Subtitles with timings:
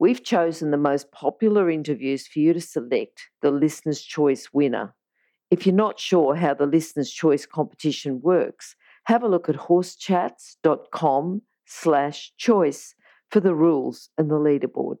[0.00, 4.94] We've chosen the most popular interviews for you to select the Listener's Choice winner.
[5.50, 11.42] If you're not sure how the Listener's Choice competition works, have a look at horsechats.com
[11.66, 12.94] slash choice
[13.30, 14.96] for the rules and the leaderboard.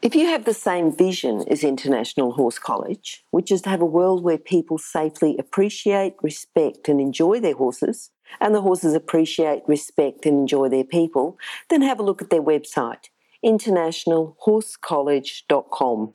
[0.00, 3.84] If you have the same vision as International Horse College, which is to have a
[3.84, 10.24] world where people safely appreciate, respect, and enjoy their horses, and the horses appreciate, respect,
[10.24, 13.10] and enjoy their people, then have a look at their website
[13.44, 16.14] internationalhorsecollege.com.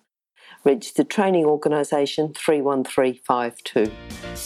[0.63, 3.92] Registered Training Organisation 31352.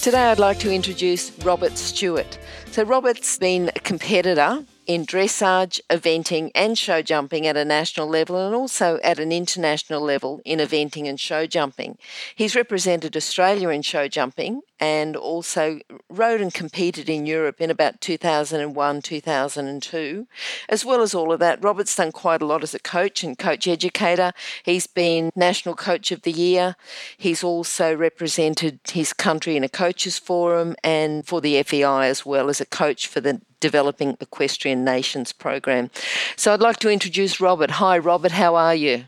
[0.01, 2.37] Today I'd like to introduce Robert Stewart.
[2.67, 8.37] So, Robert's been a competitor in dressage, eventing, and show jumping at a national level
[8.37, 11.97] and also at an international level in eventing and show jumping.
[12.35, 15.79] He's represented Australia in show jumping and also
[16.09, 20.27] rode and competed in Europe in about 2001, 2002.
[20.67, 23.37] As well as all of that, Robert's done quite a lot as a coach and
[23.37, 24.33] coach educator.
[24.63, 26.75] He's been National Coach of the Year.
[27.15, 32.49] He's also represented his country in a coaches forum and for the FEI as well
[32.49, 35.89] as a coach for the Developing Equestrian Nations program.
[36.35, 37.71] So I'd like to introduce Robert.
[37.71, 39.05] Hi, Robert, how are you?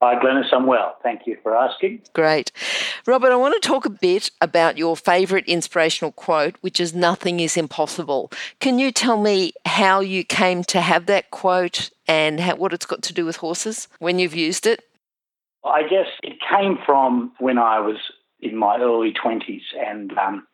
[0.00, 0.52] Hi, Glenys.
[0.52, 0.96] I'm well.
[1.02, 2.02] Thank you for asking.
[2.12, 2.52] Great.
[3.04, 7.40] Robert, I want to talk a bit about your favourite inspirational quote, which is Nothing
[7.40, 8.30] is impossible.
[8.60, 12.86] Can you tell me how you came to have that quote and how, what it's
[12.86, 14.84] got to do with horses when you've used it?
[15.64, 17.96] I guess it came from when I was
[18.38, 20.46] in my early 20s and um,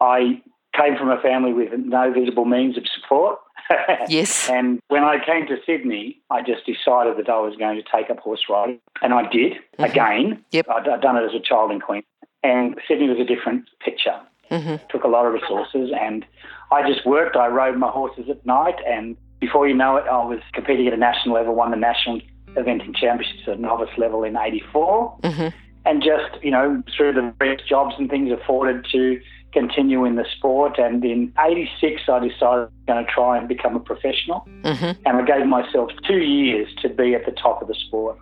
[0.00, 0.40] I
[0.74, 3.38] came from a family with no visible means of support.
[4.08, 4.48] yes.
[4.48, 8.10] And when I came to Sydney, I just decided that I was going to take
[8.10, 9.84] up horse riding, and I did mm-hmm.
[9.84, 10.44] again.
[10.52, 10.66] Yep.
[10.68, 12.04] I'd, I'd, done it as a child in Queensland,
[12.42, 14.18] and Sydney was a different picture.
[14.50, 14.76] Mm-hmm.
[14.90, 16.24] Took a lot of resources, and
[16.72, 17.36] I just worked.
[17.36, 20.94] I rode my horses at night, and before you know it, I was competing at
[20.94, 22.20] a national level, won the national
[22.54, 25.48] eventing championships at novice level in '84, mm-hmm.
[25.84, 29.20] and just you know through the various jobs and things afforded to
[29.52, 30.78] continue in the sport.
[30.78, 34.46] And in 86, I decided I was going to try and become a professional.
[34.62, 35.00] Mm-hmm.
[35.06, 38.18] And I gave myself two years to be at the top of the sport.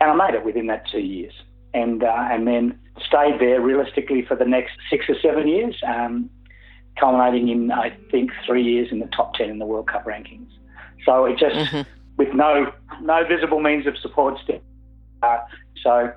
[0.00, 1.32] And I made it within that two years.
[1.74, 6.28] And, uh, and then stayed there realistically for the next six or seven years, um,
[6.98, 10.50] culminating in, I think, three years in the top 10 in the World Cup rankings.
[11.06, 11.90] So it just, mm-hmm.
[12.16, 14.60] with no, no visible means of support still.
[15.22, 15.38] Uh,
[15.82, 16.12] so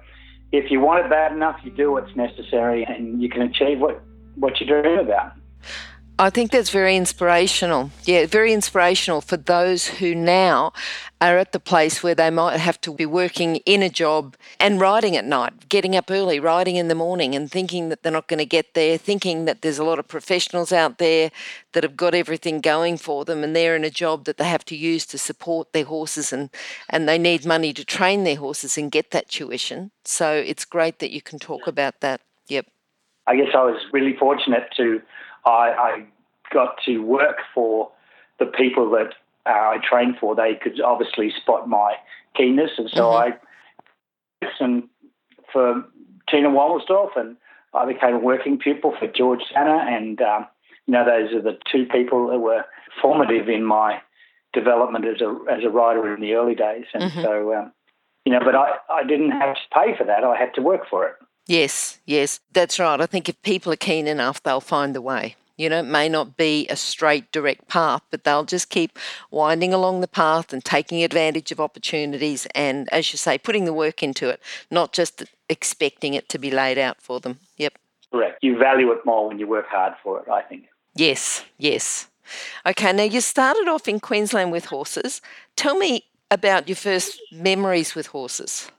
[0.51, 4.03] if you want it bad enough, you do what's necessary and you can achieve what
[4.35, 5.33] what you dream about.
[6.17, 7.91] I think that's very inspirational.
[8.05, 10.71] Yeah, very inspirational for those who now
[11.19, 14.79] are at the place where they might have to be working in a job and
[14.79, 18.29] riding at night, getting up early, riding in the morning, and thinking that they're not
[18.29, 21.31] going to get there, thinking that there's a lot of professionals out there
[21.73, 24.63] that have got everything going for them and they're in a job that they have
[24.63, 26.49] to use to support their horses and,
[26.89, 29.91] and they need money to train their horses and get that tuition.
[30.05, 32.21] So it's great that you can talk about that.
[32.47, 32.67] Yep.
[33.27, 35.01] I guess I was really fortunate to,
[35.45, 36.05] I, I
[36.53, 37.91] got to work for
[38.39, 39.13] the people that
[39.45, 40.35] uh, I trained for.
[40.35, 41.95] They could obviously spot my
[42.35, 43.33] keenness, and so mm-hmm.
[44.43, 44.89] I listened
[45.51, 45.83] for
[46.29, 47.37] Tina Womelsdorf, and
[47.73, 50.47] I became a working pupil for George Sanner, and um,
[50.87, 52.65] you know those are the two people that were
[53.01, 54.01] formative in my
[54.53, 57.21] development as a as a rider in the early days, and mm-hmm.
[57.21, 57.71] so um,
[58.25, 60.89] you know, but I I didn't have to pay for that; I had to work
[60.89, 61.15] for it.
[61.47, 62.99] Yes, yes, that's right.
[62.99, 65.35] I think if people are keen enough, they'll find the way.
[65.57, 68.99] You know, it may not be a straight, direct path, but they'll just keep
[69.31, 73.73] winding along the path and taking advantage of opportunities and, as you say, putting the
[73.73, 77.39] work into it, not just expecting it to be laid out for them.
[77.57, 77.77] Yep.
[78.11, 78.43] Correct.
[78.43, 80.65] You value it more when you work hard for it, I think.
[80.93, 82.07] Yes, yes.
[82.65, 85.21] Okay, now you started off in Queensland with horses.
[85.55, 88.69] Tell me about your first memories with horses.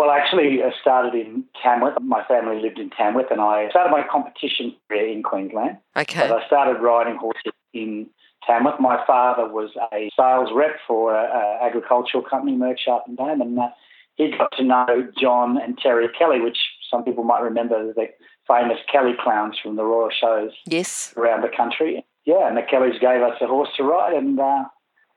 [0.00, 2.00] Well, actually, I started in Tamworth.
[2.00, 5.76] My family lived in Tamworth, and I started my competition career in Queensland.
[5.94, 6.26] Okay.
[6.26, 8.08] But I started riding horses in
[8.46, 8.80] Tamworth.
[8.80, 13.58] My father was a sales rep for an agricultural company, Merck Sharp and Dohme, and
[13.58, 13.68] uh,
[14.14, 16.56] he got to know John and Terry Kelly, which
[16.90, 18.06] some people might remember the
[18.48, 21.12] famous Kelly clowns from the royal shows yes.
[21.18, 22.06] around the country.
[22.24, 24.64] Yeah, and the Kellys gave us a horse to ride, and uh,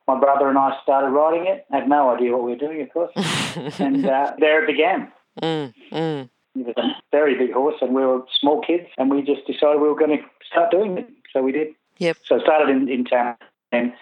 [0.08, 1.66] my brother and I started riding it.
[1.72, 3.12] Had no idea what we were doing, of course.
[3.80, 5.12] and uh, there it began.
[5.42, 6.30] Mm, mm.
[6.56, 9.82] It was a very big horse, and we were small kids, and we just decided
[9.82, 11.10] we were going to start doing it.
[11.32, 11.70] So we did.
[11.98, 12.18] Yep.
[12.26, 13.36] So I started in, in town,
[13.72, 13.94] and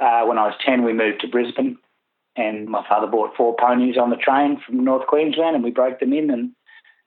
[0.00, 1.76] uh, when I was 10, we moved to Brisbane,
[2.36, 6.00] and my father bought four ponies on the train from North Queensland, and we broke
[6.00, 6.50] them in, and,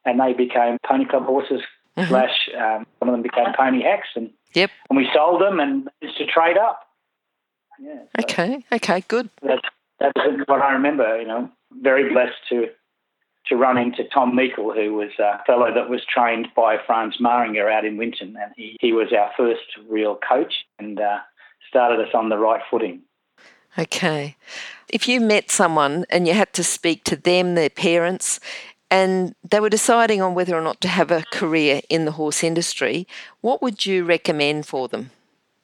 [0.05, 1.61] and they became pony club horses,
[1.97, 2.07] Mhm.
[2.07, 4.71] slash, um, some of them became pony hacks, and, Yep.
[4.89, 6.87] and we sold them and managed to trade up.
[7.83, 8.63] Yeah, so Okay.
[8.71, 9.03] Okay.
[9.07, 9.29] Good.
[9.41, 9.61] that's,
[9.99, 11.51] that's what I remember, you know,
[11.81, 12.67] very blessed to
[13.47, 17.69] to run into Tom Meikle, who was a fellow that was trained by Franz Mairinger
[17.69, 21.19] out in Winton, and he, he was our first real coach and uh,
[21.67, 23.01] started us on the right footing.
[23.77, 24.37] Okay.
[24.87, 28.39] If you met someone and you had to speak to them, their parents,
[28.89, 32.45] and they were deciding on whether or not to have a career in the horse
[32.45, 33.07] industry,
[33.41, 35.11] what would you recommend for them?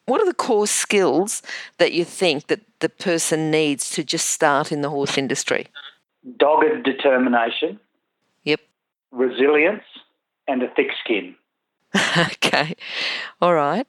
[0.09, 1.43] What are the core skills
[1.77, 5.67] that you think that the person needs to just start in the horse industry?
[6.37, 7.79] Dogged determination,
[8.43, 8.61] Yep.
[9.11, 9.83] resilience,
[10.47, 11.35] and a thick skin.
[12.17, 12.75] okay.
[13.41, 13.87] All right.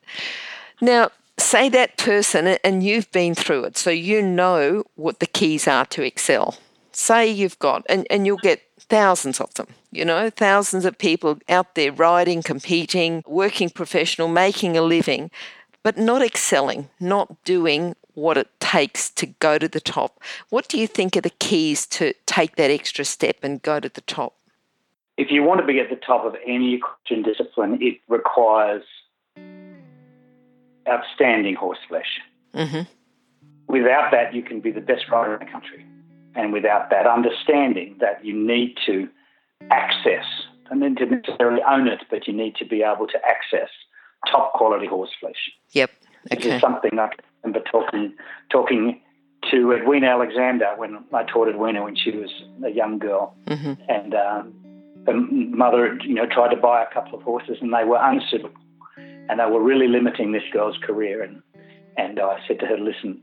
[0.80, 5.66] Now, say that person, and you've been through it, so you know what the keys
[5.66, 6.58] are to excel.
[6.92, 11.38] Say you've got, and, and you'll get thousands of them, you know, thousands of people
[11.48, 15.30] out there riding, competing, working professional, making a living,
[15.82, 20.20] but not excelling, not doing what it takes to go to the top.
[20.50, 23.88] What do you think are the keys to take that extra step and go to
[23.88, 24.34] the top?
[25.16, 28.84] If you want to be at the top of any equestrian discipline, it requires
[30.88, 32.20] outstanding horse flesh.
[32.54, 32.82] hmm
[33.68, 35.86] Without that, you can be the best rider in the country.
[36.34, 39.08] And without that understanding that you need to
[39.70, 40.24] access,
[40.70, 43.68] and then to necessarily own it, but you need to be able to access
[44.28, 45.50] top quality horse flesh.
[45.70, 45.90] Yep.
[46.32, 46.36] Okay.
[46.36, 48.14] This is something I can remember talking
[48.50, 49.00] talking
[49.50, 52.30] to Edwina Alexander when I taught Edwina when she was
[52.64, 54.54] a young girl, hmm and um,
[55.06, 58.60] the mother, you know, tried to buy a couple of horses, and they were unsuitable,
[58.96, 61.22] and they were really limiting this girl's career.
[61.22, 61.42] And
[61.96, 63.20] and I said to her, listen,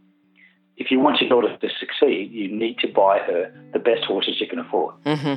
[0.78, 4.42] if you want your daughter to succeed, you need to buy her the best horses
[4.42, 5.36] you can afford, hmm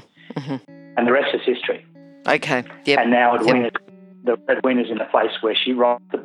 [0.97, 1.85] and the rest is history.
[2.27, 2.65] Okay.
[2.85, 2.99] Yep.
[2.99, 3.73] And now Edwina's,
[4.25, 6.23] the Edwina's in a place where she rides the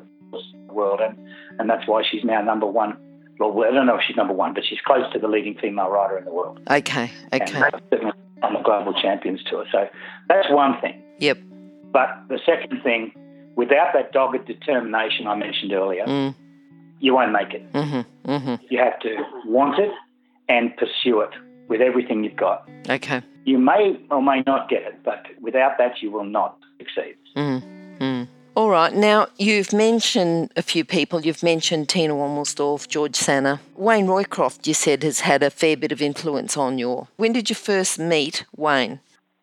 [0.73, 1.17] world, and,
[1.59, 2.97] and that's why she's now number one.
[3.39, 5.89] Well, I don't know if she's number one, but she's close to the leading female
[5.89, 6.59] rider in the world.
[6.69, 7.11] Okay.
[7.33, 7.61] Okay.
[7.91, 8.13] And
[8.43, 9.65] on the Global Champions Tour.
[9.71, 9.87] So
[10.29, 11.01] that's one thing.
[11.19, 11.39] Yep.
[11.91, 13.11] But the second thing,
[13.55, 16.35] without that dogged determination I mentioned earlier, Mm.
[16.99, 17.71] you won't make it.
[17.73, 18.29] Mm-hmm.
[18.31, 18.55] Mm-hmm.
[18.69, 19.15] You have to
[19.45, 19.91] want it
[20.47, 21.31] and pursue it
[21.67, 22.69] with everything you've got.
[22.89, 23.21] Okay.
[23.45, 27.15] You may or may not get it, but without that, you will not succeed.
[27.35, 27.63] Mm.
[28.55, 28.93] All right.
[28.93, 31.25] Now, you've mentioned a few people.
[31.25, 33.59] You've mentioned Tina Wommelsdorf, George Sanner.
[33.75, 37.09] Wayne Roycroft, you said, has had a fair bit of influence on your.
[37.17, 39.01] When did you first meet Wayne?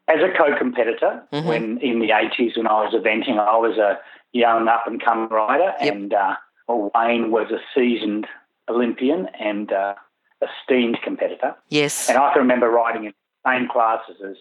[0.08, 1.44] As a co-competitor, Mhm.
[1.44, 3.98] when in the 80s when I was eventing, I was a
[4.32, 5.94] young up-and-coming rider, Yep.
[5.94, 6.36] and uh,
[6.66, 8.26] well, Wayne was a seasoned
[8.68, 9.94] Olympian and uh,
[10.40, 11.54] esteemed competitor.
[11.68, 12.08] Yes.
[12.08, 13.12] And I can remember riding in
[13.44, 14.36] the same classes as,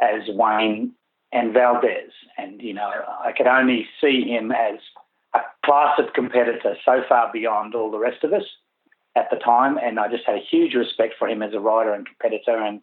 [0.00, 0.92] as Wayne
[1.34, 2.12] and Valdez.
[2.38, 2.90] And, you know,
[3.22, 4.78] I could only see him as
[5.34, 8.44] a class of competitor so far beyond all the rest of us
[9.16, 9.76] at the time.
[9.76, 12.56] And I just had a huge respect for him as a rider and competitor.
[12.56, 12.80] And,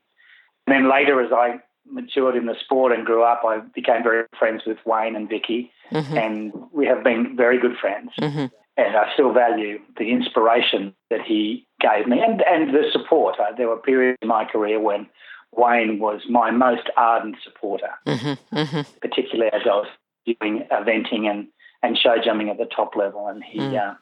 [0.68, 4.25] and then later, as I matured in the sport and grew up, I became very
[4.38, 5.72] friends with Wayne and Vicky.
[5.91, 6.17] Mm-hmm.
[6.17, 8.46] And we have been very good friends Mm-hmm.
[8.77, 13.39] and I still value the inspiration that he gave me and, and the support.
[13.39, 15.08] Uh, there were periods in my career when
[15.55, 18.55] Wayne was my most ardent supporter, Mm-hmm.
[18.58, 18.81] Mm-hmm.
[19.01, 19.88] particularly as I was
[20.25, 21.48] doing eventing and,
[21.84, 23.27] and show jumping at the top level.
[23.27, 23.91] And he, Mm.
[23.91, 23.96] uh,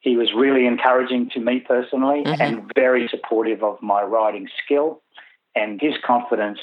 [0.00, 2.40] he was really encouraging to me personally Mhm.
[2.40, 5.02] and very supportive of my riding skill.
[5.54, 6.58] And his confidence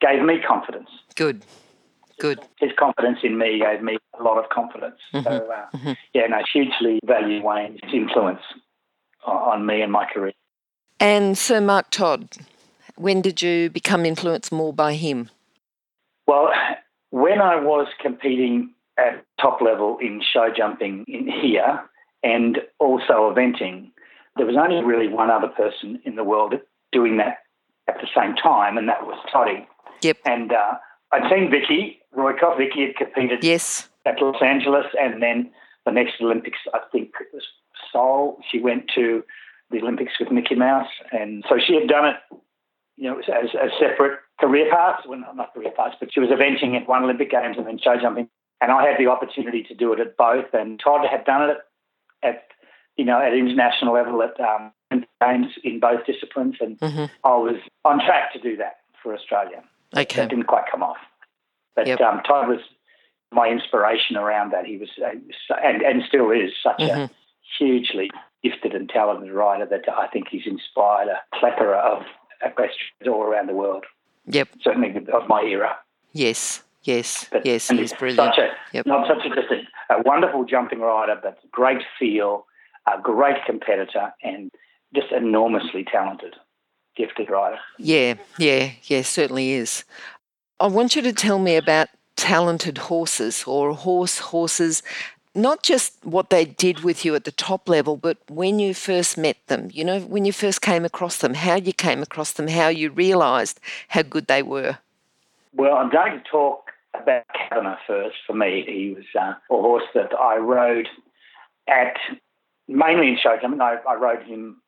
[0.00, 0.90] gave me confidence.
[1.14, 1.44] Good.
[2.18, 2.40] Good.
[2.60, 5.00] His confidence in me gave me a lot of confidence.
[5.12, 5.96] So, uh, Mhm.
[6.12, 8.42] yeah, no, hugely value Wayne's influence
[9.24, 10.32] on, on me and my career.
[11.00, 12.28] And Sir Mark Todd,
[12.96, 15.30] when did you become influenced more by him?
[16.26, 16.50] Well,
[17.10, 21.82] when I was competing at top level in show jumping in here
[22.22, 23.90] and also eventing,
[24.36, 26.54] there was only really one other person in the world
[26.92, 27.38] doing that
[27.88, 29.66] at the same time, and that was Toddy.
[30.02, 30.18] Yep.
[30.24, 30.74] And uh,
[31.12, 32.56] I'd seen Vicky Roycroft.
[32.58, 33.88] Vicky had competed Yes.
[34.06, 35.50] at Los Angeles, and then
[35.84, 37.44] the next Olympics, I think it was
[37.92, 38.38] Seoul.
[38.50, 39.22] She went to
[39.70, 42.16] the Olympics with Mickey Mouse, and so she had done it,
[42.96, 45.06] you know, as, as separate career paths.
[45.08, 47.96] Well, not, career paths, but she was eventing at one Olympic Games and then show
[48.00, 48.28] jumping,
[48.60, 50.52] and I had the opportunity to do it at both.
[50.52, 51.58] And Todd had done it
[52.22, 52.44] at,
[52.96, 54.72] you know, at international level at um,
[55.20, 57.04] games in both disciplines, and mm-hmm.
[57.24, 59.62] I was on track to do that for Australia.
[59.96, 60.16] Okay.
[60.16, 60.96] That didn't quite come off.
[61.76, 62.00] But yep.
[62.00, 62.60] um, Todd was
[63.32, 64.64] my inspiration around that.
[64.64, 67.02] He was, uh, and, and still is, such mm-hmm.
[67.02, 67.10] a
[67.58, 68.10] hugely
[68.42, 72.02] gifted and talented rider that I think he's inspired a plethora of
[72.44, 73.84] equestrians all around the world.
[74.26, 74.48] Yep.
[74.62, 75.76] Certainly of my era.
[76.12, 76.62] Yes.
[76.84, 78.34] Yes, but, yes, he's brilliant.
[78.34, 78.84] Such a, yep.
[78.84, 82.46] Not such a, just a, a, wonderful jumping rider, but great feel,
[82.86, 84.50] a great competitor, and
[84.94, 86.34] just enormously talented,
[86.94, 87.58] gifted rider.
[87.78, 89.84] Yeah, yeah, yeah, certainly is.
[90.60, 94.82] I want you to tell me about talented horses or horse horses
[95.34, 99.18] not just what they did with you at the top level, but when you first
[99.18, 102.48] met them, you know, when you first came across them, how you came across them,
[102.48, 104.78] how you realised how good they were.
[105.54, 108.16] Well, I'm going to talk about Kavanagh first.
[108.26, 110.88] For me, he was uh, a horse that I rode
[111.68, 111.96] at
[112.68, 113.40] mainly in shows.
[113.42, 114.60] I mean, I, I rode him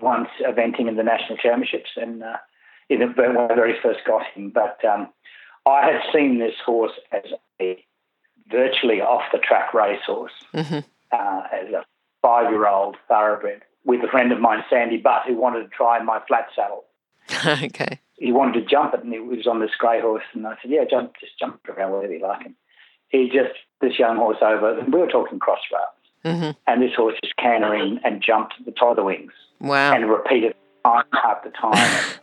[0.00, 2.36] once eventing in the national championships, and uh,
[2.88, 4.50] in the, when I very first got him.
[4.50, 5.08] But um,
[5.66, 7.24] I had seen this horse as
[7.60, 7.84] a
[8.50, 10.80] virtually off the track racehorse mm-hmm.
[11.12, 11.84] uh, as a
[12.22, 16.02] five year old thoroughbred with a friend of mine, Sandy Butt, who wanted to try
[16.02, 16.84] my flat saddle.
[17.64, 18.00] okay.
[18.16, 20.70] He wanted to jump it, and he was on this grey horse, and I said,
[20.70, 22.54] "Yeah, jump, just jump around wherever you like." And
[23.08, 26.50] he just this young horse over, and we were talking crossrails, mm-hmm.
[26.66, 29.32] and this horse just cantering and jumped the top of the wings.
[29.60, 29.94] Wow!
[29.94, 32.04] And repeated time after time.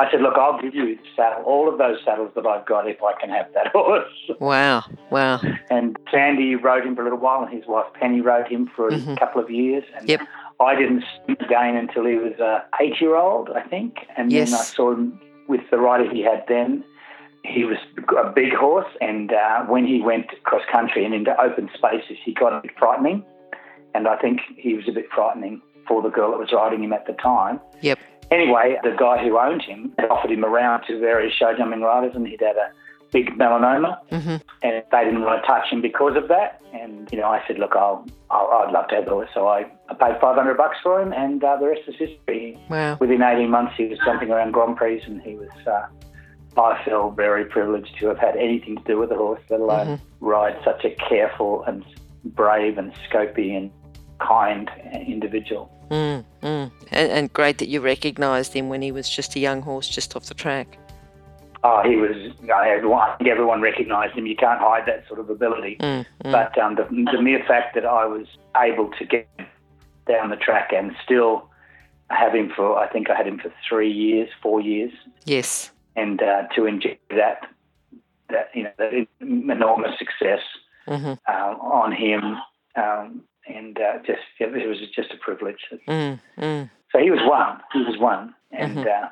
[0.00, 2.88] I said, look, I'll give you the saddle, all of those saddles that I've got
[2.88, 4.08] if I can have that horse.
[4.38, 5.40] Wow, wow.
[5.70, 8.88] And Sandy rode him for a little while, and his wife Penny rode him for
[8.88, 9.16] a mm-hmm.
[9.16, 9.82] couple of years.
[9.96, 10.20] And yep.
[10.60, 13.98] I didn't see him again until he was uh, eight year old, I think.
[14.16, 14.50] And yes.
[14.50, 16.84] then I saw him with the rider he had then.
[17.44, 17.78] He was
[18.18, 22.34] a big horse, and uh, when he went cross country and into open spaces, he
[22.34, 23.24] got a bit frightening.
[23.94, 26.92] And I think he was a bit frightening for the girl that was riding him
[26.92, 27.58] at the time.
[27.80, 27.98] Yep.
[28.30, 32.26] Anyway, the guy who owned him offered him around to various show jumping riders, and
[32.26, 32.70] he'd had a
[33.10, 34.36] big melanoma, mm-hmm.
[34.62, 36.60] and they didn't want to touch him because of that.
[36.72, 39.48] And you know, I said, look, I'll, i would love to have the horse, so
[39.48, 42.58] I, I paid 500 bucks for him, and uh, the rest is history.
[42.68, 42.98] Wow.
[43.00, 45.50] Within 18 months, he was jumping around Grand Prix, and he was.
[45.66, 45.86] Uh,
[46.60, 49.86] I feel very privileged to have had anything to do with the horse, let alone
[49.86, 50.24] mm-hmm.
[50.24, 51.84] ride such a careful and
[52.24, 53.70] brave and scopy and
[54.18, 54.68] kind
[55.06, 55.70] individual.
[55.90, 56.70] Mm, mm.
[56.90, 60.14] And, and, great that you recognised him when he was just a young horse just
[60.14, 60.78] off the track.
[61.64, 62.14] Oh, he was.
[62.54, 64.26] I think everyone recognised him.
[64.26, 65.76] You can't hide that sort of ability.
[65.80, 68.26] Mm, mm, but um, the, the, mere fact that I was
[68.56, 69.28] able to get
[70.06, 71.48] down the track and still
[72.10, 74.92] have him for, I think I had him for three years, four years.
[75.24, 75.70] Yes.
[75.96, 77.48] And uh, to enjoy that,
[78.30, 80.40] that you know, that enormous success
[80.86, 81.14] mm-hmm.
[81.26, 82.36] uh, on him
[82.76, 85.60] um, and uh, just it was just a privilege.
[85.88, 86.70] Mm, mm.
[86.92, 87.60] So he was one.
[87.72, 88.88] He was one, and mm-hmm.
[88.88, 89.08] uh,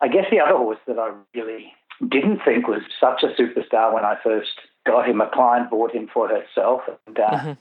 [0.00, 1.72] I guess the other horse that I really
[2.08, 4.52] didn't think was such a superstar when I first
[4.86, 5.20] got him.
[5.20, 7.52] A client bought him for herself, and uh, mm-hmm.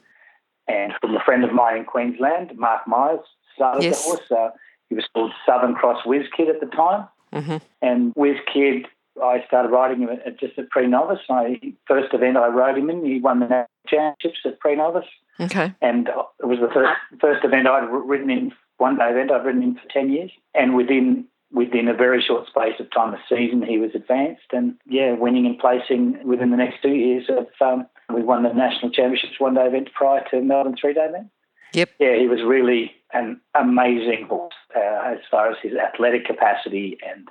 [0.68, 3.20] and from a friend of mine in Queensland, Mark Myers,
[3.56, 4.04] started yes.
[4.04, 4.32] the horse.
[4.32, 4.50] Uh,
[4.90, 7.58] he was called Southern Cross Whiz Kid at the time, mm-hmm.
[7.82, 8.88] and Whiz Kid.
[9.24, 11.20] I started riding him at, just at pre-novice.
[11.30, 15.06] My first event I rode him in, he won the National championships at pre-novice.
[15.40, 15.74] Okay.
[15.82, 19.64] And it was the first first event I'd ridden in, one day event I'd ridden
[19.64, 20.32] in for 10 years.
[20.54, 24.52] And within within a very short space of time, a season, he was advanced.
[24.52, 28.54] And yeah, winning and placing within the next two years of, um, we won the
[28.54, 31.28] national championships one day event prior to Melbourne three day event.
[31.74, 31.90] Yep.
[32.00, 37.28] Yeah, he was really an amazing horse uh, as far as his athletic capacity and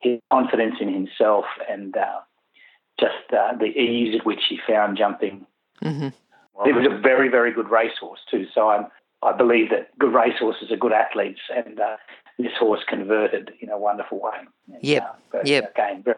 [0.00, 2.20] his confidence in himself and uh,
[2.98, 5.46] just uh, the ease at which he found jumping.
[5.82, 6.08] Mm-hmm.
[6.64, 8.46] It was a very, very good racehorse too.
[8.54, 8.86] So I'm,
[9.22, 11.96] I believe that good racehorses are good athletes, and uh,
[12.38, 14.38] this horse converted in a wonderful way.
[14.72, 15.18] And, yep.
[15.34, 15.72] Uh, yep.
[15.72, 16.16] Again, very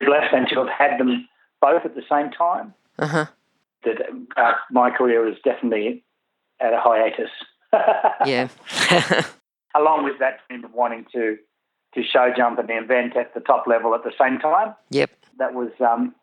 [0.00, 1.28] blessed and to have had them
[1.60, 2.74] both at the same time.
[2.98, 3.26] Uh-huh.
[3.84, 3.96] That
[4.36, 6.04] uh, my career is definitely
[6.60, 7.30] at a hiatus.
[8.26, 8.48] yeah.
[9.74, 11.36] Along with that dream of wanting to
[11.94, 14.74] to show jump and event at the top level at the same time.
[14.90, 15.10] Yep.
[15.38, 16.14] That was um,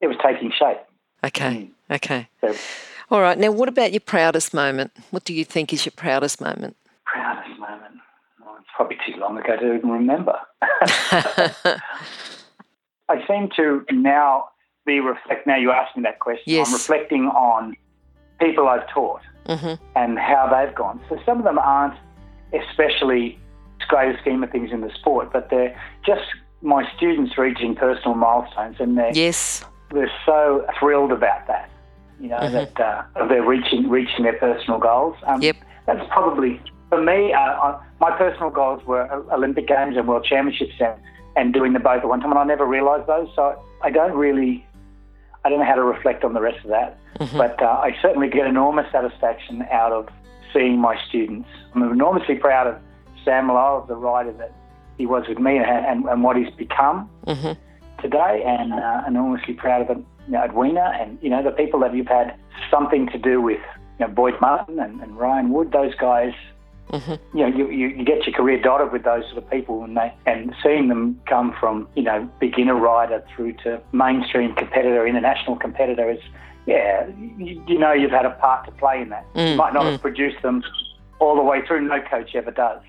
[0.00, 0.78] it was taking shape.
[1.24, 1.70] Okay.
[1.90, 1.94] Mm.
[1.94, 2.28] Okay.
[2.40, 2.54] So,
[3.10, 3.38] All right.
[3.38, 4.92] Now, what about your proudest moment?
[5.10, 6.76] What do you think is your proudest moment?
[7.04, 7.94] Proudest moment.
[8.44, 10.38] Well, it's probably too long ago to even remember.
[13.08, 14.48] I seem to now
[14.84, 15.46] be reflect.
[15.46, 16.44] Now you ask me that question.
[16.46, 16.68] Yes.
[16.68, 17.76] I'm reflecting on
[18.40, 19.74] people I've taught mm-hmm.
[19.94, 21.00] and how they've gone.
[21.08, 21.94] So some of them aren't
[22.52, 23.38] especially
[23.88, 26.24] great scheme of things in the sport, but they're just
[26.62, 31.70] my students reaching personal milestones, and they're yes, they're so thrilled about that
[32.20, 32.54] you know, mm-hmm.
[32.54, 35.16] that uh, they're reaching reaching their personal goals.
[35.24, 35.56] Um, yep.
[35.86, 40.74] That's probably for me, uh, I, my personal goals were Olympic Games and World Championships
[40.80, 40.94] and,
[41.36, 43.28] and doing the both at one time, and I never realised those.
[43.34, 44.66] So I don't really,
[45.44, 46.98] I don't know how to reflect on the rest of that.
[47.18, 47.36] Mm-hmm.
[47.36, 50.08] But uh, I certainly get enormous satisfaction out of
[50.52, 51.48] seeing my students.
[51.74, 52.78] I'm enormously proud of
[53.24, 54.52] Sam Lowe, the rider that
[54.96, 57.52] he was with me, and, and, and what he's become mm-hmm.
[58.00, 61.94] Today, and uh, enormously proud of you know, Edwina, and you know the people that
[61.94, 62.36] you've had
[62.70, 63.60] something to do with,
[63.98, 65.72] you know, Boyd Martin and, and Ryan Wood.
[65.72, 66.32] Those guys
[66.92, 67.36] Mm-hmm.
[67.36, 69.96] You know, you, you, you, get your career dotted with those sort of people, and
[69.96, 75.56] they and seeing them come from you know beginner rider through to mainstream competitor, international
[75.56, 76.20] competitor is
[76.66, 79.26] yeah, you, you know you've had a part to play in that.
[79.34, 79.92] Mm, you might not mm.
[79.92, 80.62] have produced them
[81.18, 81.80] all the way through.
[81.88, 82.82] No coach ever does,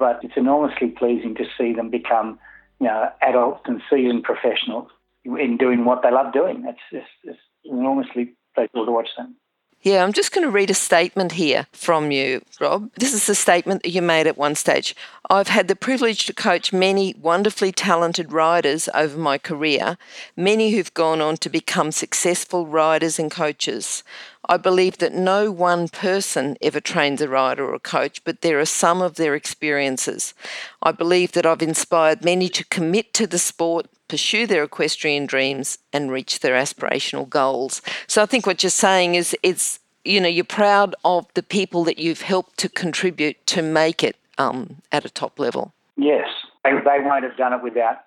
[0.00, 2.40] but it's enormously pleasing to see them become
[2.80, 4.88] you know adults and seasoned professionals
[5.24, 6.64] in doing what they love doing.
[6.66, 9.36] It's just it's enormously pleasurable to watch them.
[9.82, 12.90] Yeah, I'm just going to read a statement here from you, Rob.
[12.94, 14.96] This is a statement that you made at one stage.
[15.30, 19.96] I've had the privilege to coach many wonderfully talented riders over my career,
[20.36, 24.02] many who've gone on to become successful riders and coaches.
[24.46, 28.60] I believe that no one person ever trains a rider or a coach, but there
[28.60, 30.34] are some of their experiences.
[30.82, 35.78] I believe that I've inspired many to commit to the sport, pursue their equestrian dreams
[35.92, 37.82] and reach their aspirational goals.
[38.06, 41.84] So I think what you're saying is it's you know you're proud of the people
[41.84, 45.72] that you've helped to contribute to make it um, at a top level.
[45.96, 46.28] Yes,
[46.64, 48.04] they, they, won't have done it without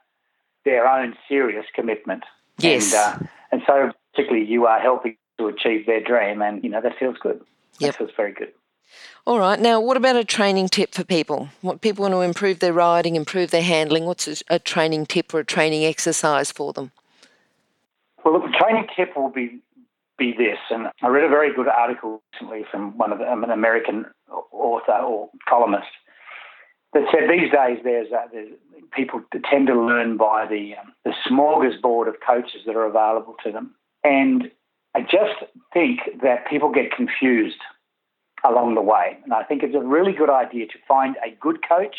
[0.63, 2.23] their own serious commitment.
[2.57, 6.69] Yes, and, uh, and so particularly you are helping to achieve their dream, and you
[6.69, 7.41] know that feels good.
[7.79, 7.91] Yep.
[7.91, 8.51] That feels very good.
[9.25, 9.59] All right.
[9.59, 11.49] Now, what about a training tip for people?
[11.61, 14.05] What people want to improve their riding, improve their handling?
[14.05, 16.91] What's a, a training tip or a training exercise for them?
[18.23, 19.59] Well, look, the training tip will be
[20.17, 23.49] be this, and I read a very good article recently from one of the, an
[23.49, 24.05] American
[24.51, 25.87] author or columnist
[26.93, 28.49] that said these days there's, uh, there's
[28.91, 33.51] people tend to learn by the um, the smorgasbord of coaches that are available to
[33.51, 34.51] them, and
[34.95, 37.61] I just think that people get confused
[38.43, 39.17] along the way.
[39.23, 41.95] And I think it's a really good idea to find a good coach,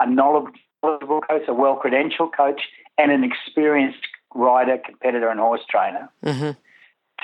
[0.00, 2.62] a knowledgeable coach, a well credentialed coach,
[2.98, 6.50] and an experienced rider, competitor, and horse trainer mm-hmm.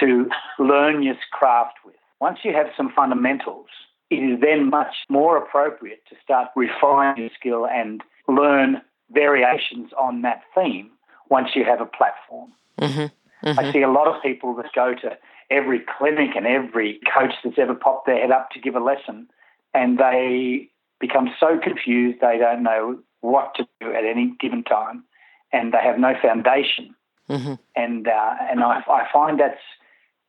[0.00, 1.94] to learn your craft with.
[2.20, 3.66] Once you have some fundamentals,
[4.10, 10.22] it is then much more appropriate to start refining your skill and learn variations on
[10.22, 10.90] that theme
[11.28, 12.52] once you have a platform.
[12.80, 13.06] Mm-hmm.
[13.44, 13.58] Mm-hmm.
[13.58, 15.18] I see a lot of people that go to
[15.50, 19.28] every clinic and every coach that's ever popped their head up to give a lesson,
[19.74, 20.68] and they
[21.00, 25.04] become so confused they don't know what to do at any given time,
[25.52, 26.94] and they have no foundation.
[27.28, 27.54] Mm-hmm.
[27.76, 29.60] And uh, and I, I find that's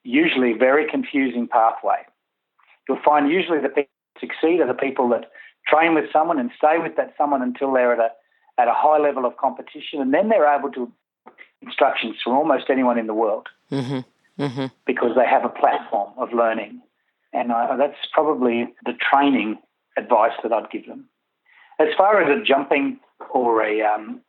[0.03, 1.97] usually a very confusing pathway.
[2.87, 5.31] You'll find usually the people that succeed are the people that
[5.67, 8.09] train with someone and stay with that someone until they're at a
[8.57, 10.91] at a high level of competition, and then they're able to
[11.65, 13.47] instructions from almost anyone in the world.
[13.71, 13.99] Mm-hmm
[14.39, 14.65] mm-hmm.
[14.85, 16.81] because they have a platform of learning.
[17.33, 19.57] And I, that's probably the training
[19.97, 21.05] advice that I'd give them.
[21.79, 22.99] As far as a jumping
[23.31, 24.21] or a, um,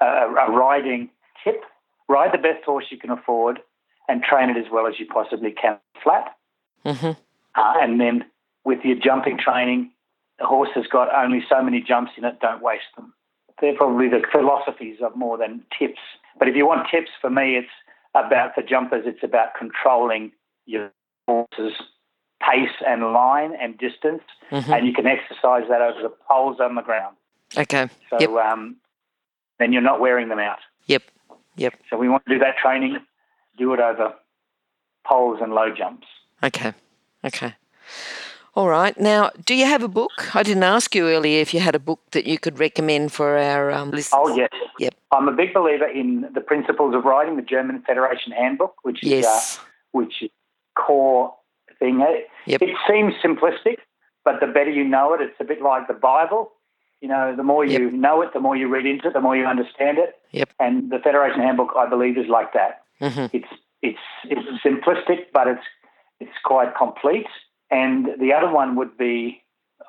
[0.00, 1.10] a, a riding
[1.44, 1.62] tip,
[2.08, 3.60] ride the best horse you can afford
[4.08, 6.36] and train it as well as you possibly can flat.
[6.84, 7.10] Mm-hmm.
[7.54, 8.24] Uh, and then
[8.64, 9.90] with your jumping training,
[10.38, 13.12] the horse has got only so many jumps in it, don't waste them.
[13.60, 16.00] They're probably the philosophies of more than tips.
[16.38, 17.68] But if you want tips, for me, it's
[18.14, 20.32] about for jumpers, it's about controlling
[20.66, 20.90] your
[21.28, 21.74] horse's
[22.40, 24.72] pace and line and distance, mm-hmm.
[24.72, 27.16] and you can exercise that over the poles on the ground.
[27.56, 27.88] Okay.
[28.08, 28.30] So yep.
[28.30, 28.76] um,
[29.58, 30.58] then you're not wearing them out.
[30.86, 31.02] Yep.
[31.56, 31.74] Yep.
[31.90, 32.98] So we want to do that training,
[33.58, 34.14] do it over
[35.04, 36.06] poles and low jumps.
[36.42, 36.72] Okay.
[37.24, 37.54] Okay.
[38.54, 38.98] All right.
[38.98, 40.34] Now, do you have a book?
[40.34, 43.38] I didn't ask you earlier if you had a book that you could recommend for
[43.38, 44.20] our um, listeners.
[44.20, 44.50] Oh, yes.
[44.78, 44.94] Yep.
[45.12, 49.08] I'm a big believer in the Principles of Riding, the German Federation Handbook, which is
[49.08, 49.58] yes.
[49.58, 50.30] uh, which is
[50.76, 51.34] core
[51.78, 52.00] thing.
[52.46, 52.62] Yep.
[52.62, 53.78] It seems simplistic,
[54.24, 56.52] but the better you know it, it's a bit like the Bible.
[57.00, 59.36] You know, the more you know it, the more you read into it, the more
[59.36, 60.16] you understand it.
[60.32, 60.50] Yep.
[60.58, 62.82] And the Federation Handbook, I believe, is like that.
[63.00, 63.36] Mm-hmm.
[63.36, 63.48] It's
[63.80, 65.64] it's it's simplistic, but it's
[66.18, 67.26] it's quite complete
[67.70, 69.42] and the other one would be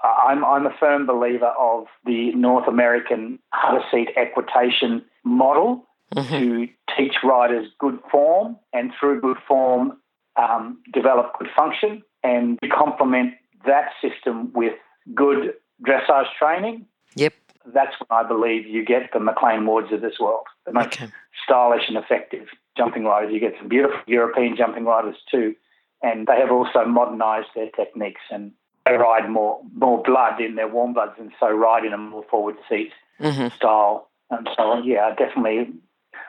[0.03, 6.33] I'm, I'm a firm believer of the North American hunter seat equitation model mm-hmm.
[6.33, 6.67] to
[6.97, 9.97] teach riders good form and through good form
[10.37, 13.33] um, develop good function and complement
[13.65, 14.73] that system with
[15.13, 15.53] good
[15.85, 16.85] dressage training.
[17.15, 17.33] Yep.
[17.73, 21.11] That's when I believe you get the McLain Wards of this world, the most okay.
[21.43, 23.31] stylish and effective jumping riders.
[23.31, 25.55] You get some beautiful European jumping riders too
[26.01, 28.21] and they have also modernised their techniques.
[28.31, 28.51] And
[28.85, 32.25] they ride more more blood in their warm bloods and so ride in a more
[32.29, 33.55] forward seat mm-hmm.
[33.55, 34.09] style.
[34.29, 35.73] And so, yeah, definitely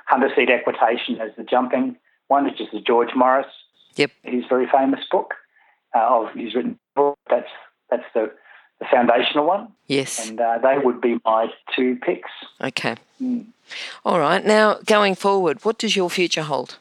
[0.07, 1.97] Hunter Seat Equitation as the jumping
[2.29, 3.47] one, which is the George Morris.
[3.97, 4.11] Yep.
[4.23, 5.35] His very famous book
[5.95, 7.19] uh, of his written book.
[7.29, 7.51] That's
[7.91, 8.31] that's the,
[8.81, 9.69] the foundational one.
[9.87, 10.29] Yes.
[10.29, 12.31] And uh, they would be my two picks.
[12.61, 12.97] Okay.
[13.23, 13.47] Mm.
[14.05, 14.45] All right.
[14.45, 16.79] Now, going forward, what does your future hold?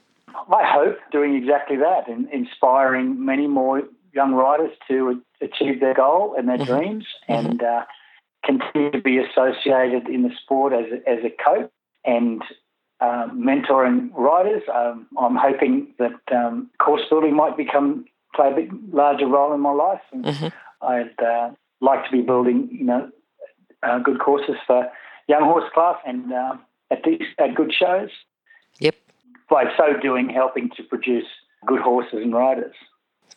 [0.50, 6.36] I hope doing exactly that, and inspiring many more young riders to achieve their goal
[6.38, 6.78] and their mm-hmm.
[6.78, 7.48] dreams, mm-hmm.
[7.48, 7.84] and uh,
[8.46, 11.70] continue to be associated in the sport as a, as a coach
[12.06, 12.42] and
[13.00, 14.64] uh, mentoring riders.
[14.74, 19.60] Um, I'm hoping that um, course building might become play a bit larger role in
[19.60, 20.02] my life.
[20.12, 20.86] And mm-hmm.
[20.86, 21.52] I'd uh,
[21.82, 23.10] like to be building, you know,
[23.84, 24.88] uh, good courses for
[25.28, 26.54] young horse class and uh,
[26.90, 28.10] at these at good shows.
[28.80, 28.96] Yep.
[29.52, 31.26] By so doing, helping to produce
[31.68, 32.76] good horses and riders.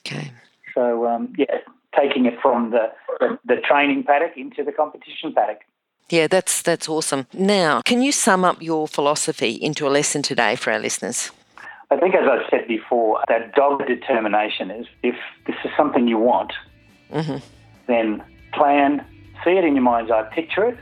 [0.07, 0.31] Okay.
[0.74, 1.59] So um, yeah,
[1.98, 5.61] taking it from the, the, the training paddock into the competition paddock.
[6.11, 7.27] Yeah, that's that's awesome.
[7.33, 11.31] Now, can you sum up your philosophy into a lesson today for our listeners?
[11.90, 16.18] I think, as I've said before, that dogged determination is if this is something you
[16.18, 16.53] want,
[17.11, 17.37] mm-hmm.
[17.87, 18.22] then
[18.53, 19.05] plan,
[19.44, 20.79] see it in your mind's eye, picture it.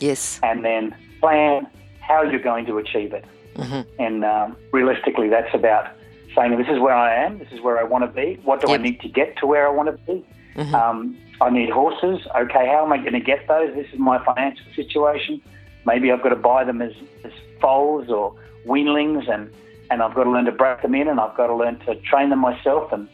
[0.00, 0.38] Yes.
[0.42, 1.66] And then plan
[2.00, 3.24] how you're going to achieve it.
[3.58, 4.02] Mm-hmm.
[4.02, 5.88] And um, realistically, that's about
[6.34, 8.70] saying, this is where I am, this is where I want to be, what do
[8.70, 8.80] yep.
[8.80, 10.24] I need to get to where I want to be?
[10.56, 10.74] Mm-hmm.
[10.74, 12.26] Um, I need horses.
[12.36, 13.74] Okay, how am I going to get those?
[13.74, 15.40] This is my financial situation.
[15.86, 16.92] Maybe I've got to buy them as,
[17.24, 18.34] as foals or
[18.66, 19.50] weanlings, and,
[19.90, 21.94] and I've got to learn to break them in, and I've got to learn to
[22.02, 22.92] train them myself.
[22.92, 23.08] And,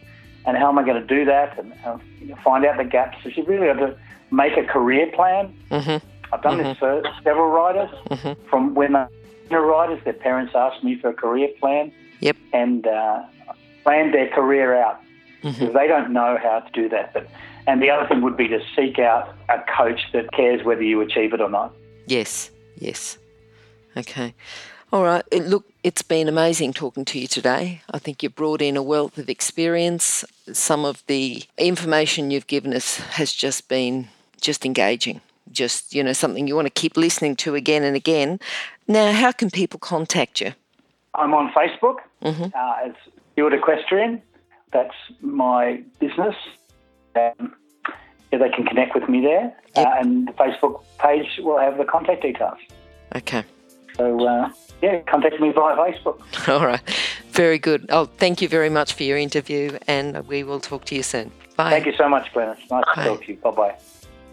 [0.47, 1.59] and how am I going to do that?
[1.59, 1.99] And uh,
[2.43, 3.19] find out the gaps.
[3.23, 3.97] So you really have to
[4.31, 5.55] make a career plan.
[5.71, 6.07] Mm-hmm.
[6.33, 6.69] I've done mm-hmm.
[6.69, 7.91] this for several riders.
[8.11, 8.49] Mm-hmm.
[8.49, 8.97] From when
[9.49, 11.93] they're riders, their parents asked me for a career plan.
[12.21, 12.37] Yep.
[12.53, 13.23] And uh,
[13.83, 15.01] planned their career out
[15.43, 15.77] because mm-hmm.
[15.77, 17.13] they don't know how to do that.
[17.13, 17.29] But
[17.67, 21.01] and the other thing would be to seek out a coach that cares whether you
[21.01, 21.73] achieve it or not.
[22.07, 23.19] Yes, yes.
[23.97, 24.35] Okay.
[24.93, 25.25] All right.
[25.33, 27.83] Look, it's been amazing talking to you today.
[27.91, 30.25] I think you've brought in a wealth of experience.
[30.53, 34.09] Some of the information you've given us has just been
[34.41, 35.21] just engaging,
[35.55, 38.39] just, you know, something you want to keep listening to again and again.
[38.87, 40.53] Now, how can people contact you?
[41.15, 42.45] I'm on Facebook mm-hmm.
[42.55, 42.93] uh, as
[43.33, 44.21] Stuart Equestrian.
[44.73, 46.35] That's my business.
[47.15, 47.55] Um,
[48.33, 49.57] yeah, they can connect with me there.
[49.77, 49.87] Yep.
[49.87, 52.59] Uh, and the Facebook page will have the contact details.
[53.15, 53.45] Okay.
[53.97, 54.51] So, uh,
[54.83, 56.21] yeah, contact me via Facebook.
[56.49, 56.83] All right.
[57.31, 57.87] Very good.
[57.91, 61.31] Oh, thank you very much for your interview, and we will talk to you soon.
[61.57, 61.71] Bye.
[61.71, 62.51] Thank you so much, Glenn.
[62.51, 63.05] It's nice Bye.
[63.05, 63.37] to talk to you.
[63.37, 63.75] Bye bye.